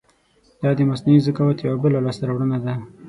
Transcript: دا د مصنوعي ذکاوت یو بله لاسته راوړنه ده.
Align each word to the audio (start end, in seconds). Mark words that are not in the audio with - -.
دا 0.61 0.69
د 0.77 0.79
مصنوعي 0.89 1.19
ذکاوت 1.27 1.57
یو 1.59 1.77
بله 1.83 1.97
لاسته 2.05 2.23
راوړنه 2.29 2.57
ده. 2.63 2.73